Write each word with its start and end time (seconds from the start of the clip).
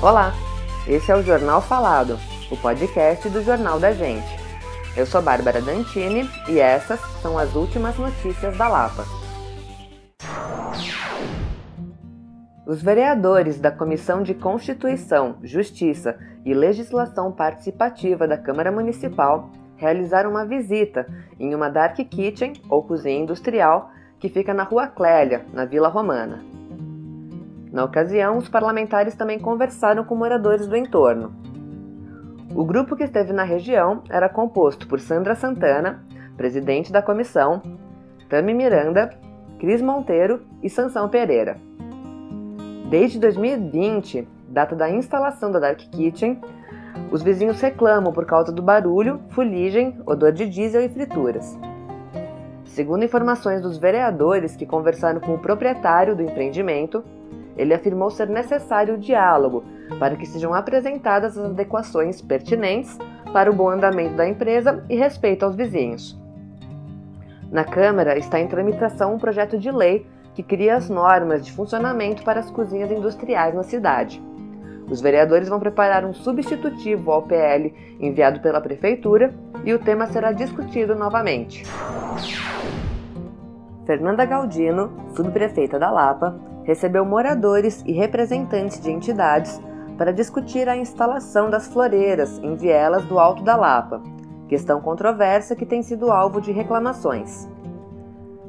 Olá, 0.00 0.32
esse 0.86 1.10
é 1.10 1.16
o 1.16 1.24
Jornal 1.24 1.60
Falado, 1.60 2.20
o 2.52 2.56
podcast 2.56 3.28
do 3.30 3.42
Jornal 3.42 3.80
da 3.80 3.90
Gente. 3.90 4.28
Eu 4.96 5.04
sou 5.04 5.20
Bárbara 5.20 5.60
Dantini 5.60 6.30
e 6.48 6.60
essas 6.60 7.00
são 7.20 7.36
as 7.36 7.56
últimas 7.56 7.98
notícias 7.98 8.56
da 8.56 8.68
Lapa. 8.68 9.04
Os 12.64 12.80
vereadores 12.80 13.58
da 13.58 13.72
Comissão 13.72 14.22
de 14.22 14.34
Constituição, 14.34 15.38
Justiça 15.42 16.16
e 16.44 16.54
Legislação 16.54 17.32
Participativa 17.32 18.28
da 18.28 18.38
Câmara 18.38 18.70
Municipal 18.70 19.50
realizaram 19.76 20.30
uma 20.30 20.46
visita 20.46 21.08
em 21.40 21.56
uma 21.56 21.68
dark 21.68 21.96
kitchen 22.08 22.52
ou 22.70 22.84
cozinha 22.84 23.18
industrial 23.18 23.90
que 24.20 24.28
fica 24.28 24.54
na 24.54 24.62
Rua 24.62 24.86
Clélia, 24.86 25.44
na 25.52 25.64
Vila 25.64 25.88
Romana. 25.88 26.57
Na 27.72 27.84
ocasião, 27.84 28.38
os 28.38 28.48
parlamentares 28.48 29.14
também 29.14 29.38
conversaram 29.38 30.04
com 30.04 30.14
moradores 30.14 30.66
do 30.66 30.76
entorno. 30.76 31.32
O 32.54 32.64
grupo 32.64 32.96
que 32.96 33.04
esteve 33.04 33.32
na 33.32 33.44
região 33.44 34.02
era 34.08 34.28
composto 34.28 34.88
por 34.88 35.00
Sandra 35.00 35.34
Santana, 35.34 36.02
presidente 36.36 36.90
da 36.90 37.02
comissão, 37.02 37.60
Tami 38.28 38.54
Miranda, 38.54 39.10
Cris 39.58 39.82
Monteiro 39.82 40.42
e 40.62 40.70
Sansão 40.70 41.08
Pereira. 41.08 41.58
Desde 42.88 43.18
2020, 43.18 44.26
data 44.48 44.74
da 44.74 44.88
instalação 44.90 45.52
da 45.52 45.58
Dark 45.58 45.78
Kitchen, 45.78 46.40
os 47.10 47.22
vizinhos 47.22 47.60
reclamam 47.60 48.12
por 48.12 48.24
causa 48.24 48.50
do 48.50 48.62
barulho, 48.62 49.20
fuligem, 49.30 50.00
odor 50.06 50.32
de 50.32 50.46
diesel 50.46 50.82
e 50.82 50.88
frituras. 50.88 51.58
Segundo 52.64 53.04
informações 53.04 53.60
dos 53.60 53.76
vereadores 53.76 54.56
que 54.56 54.66
conversaram 54.66 55.20
com 55.20 55.34
o 55.34 55.38
proprietário 55.38 56.14
do 56.14 56.22
empreendimento, 56.22 57.04
ele 57.58 57.74
afirmou 57.74 58.10
ser 58.10 58.28
necessário 58.28 58.94
o 58.94 58.98
diálogo 58.98 59.64
para 59.98 60.16
que 60.16 60.24
sejam 60.24 60.54
apresentadas 60.54 61.36
as 61.36 61.44
adequações 61.44 62.22
pertinentes 62.22 62.96
para 63.32 63.50
o 63.50 63.54
bom 63.54 63.68
andamento 63.68 64.14
da 64.14 64.28
empresa 64.28 64.84
e 64.88 64.96
respeito 64.96 65.44
aos 65.44 65.54
vizinhos. 65.54 66.18
Na 67.50 67.64
Câmara 67.64 68.16
está 68.16 68.38
em 68.38 68.46
tramitação 68.46 69.14
um 69.14 69.18
projeto 69.18 69.58
de 69.58 69.70
lei 69.70 70.06
que 70.34 70.42
cria 70.42 70.76
as 70.76 70.88
normas 70.88 71.44
de 71.44 71.50
funcionamento 71.50 72.22
para 72.22 72.40
as 72.40 72.50
cozinhas 72.50 72.90
industriais 72.90 73.54
na 73.54 73.62
cidade. 73.62 74.22
Os 74.88 75.00
vereadores 75.00 75.48
vão 75.48 75.58
preparar 75.58 76.04
um 76.04 76.14
substitutivo 76.14 77.10
ao 77.10 77.22
PL 77.22 77.74
enviado 78.00 78.40
pela 78.40 78.60
Prefeitura 78.60 79.34
e 79.64 79.74
o 79.74 79.78
tema 79.78 80.06
será 80.06 80.32
discutido 80.32 80.94
novamente. 80.94 81.64
Fernanda 83.84 84.24
Galdino, 84.24 84.92
subprefeita 85.14 85.78
da 85.78 85.90
Lapa, 85.90 86.38
recebeu 86.68 87.02
moradores 87.02 87.82
e 87.86 87.92
representantes 87.92 88.78
de 88.78 88.90
entidades 88.90 89.58
para 89.96 90.12
discutir 90.12 90.68
a 90.68 90.76
instalação 90.76 91.48
das 91.48 91.66
floreiras 91.66 92.38
em 92.40 92.56
vielas 92.56 93.02
do 93.06 93.18
Alto 93.18 93.42
da 93.42 93.56
Lapa, 93.56 94.02
questão 94.46 94.78
controversa 94.78 95.56
que 95.56 95.64
tem 95.64 95.82
sido 95.82 96.12
alvo 96.12 96.42
de 96.42 96.52
reclamações. 96.52 97.48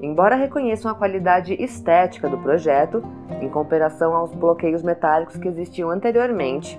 Embora 0.01 0.35
reconheçam 0.35 0.91
a 0.91 0.95
qualidade 0.95 1.53
estética 1.63 2.27
do 2.27 2.37
projeto, 2.37 3.01
em 3.39 3.47
comparação 3.47 4.13
aos 4.13 4.35
bloqueios 4.35 4.83
metálicos 4.83 5.37
que 5.37 5.47
existiam 5.47 5.89
anteriormente, 5.89 6.77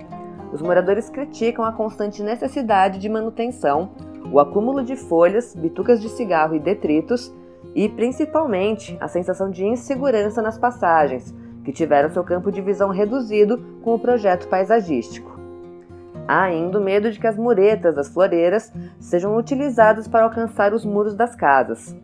os 0.53 0.61
moradores 0.61 1.09
criticam 1.09 1.65
a 1.65 1.71
constante 1.71 2.21
necessidade 2.21 2.99
de 2.99 3.09
manutenção, 3.09 3.89
o 4.31 4.39
acúmulo 4.39 4.83
de 4.83 4.95
folhas, 4.95 5.55
bitucas 5.55 5.99
de 5.99 6.09
cigarro 6.09 6.53
e 6.53 6.59
detritos 6.59 7.33
e, 7.75 7.87
principalmente, 7.89 8.97
a 8.99 9.07
sensação 9.07 9.49
de 9.49 9.65
insegurança 9.65 10.41
nas 10.41 10.57
passagens, 10.57 11.33
que 11.63 11.71
tiveram 11.71 12.09
seu 12.09 12.23
campo 12.23 12.51
de 12.51 12.61
visão 12.61 12.89
reduzido 12.89 13.57
com 13.83 13.93
o 13.93 13.99
projeto 13.99 14.47
paisagístico. 14.47 15.39
Há 16.27 16.43
ainda 16.43 16.79
o 16.79 16.83
medo 16.83 17.11
de 17.11 17.19
que 17.19 17.27
as 17.27 17.37
muretas 17.37 17.95
das 17.95 18.09
floreiras 18.09 18.71
sejam 18.99 19.35
utilizadas 19.35 20.07
para 20.07 20.23
alcançar 20.23 20.73
os 20.73 20.85
muros 20.85 21.15
das 21.15 21.35
casas. 21.35 21.95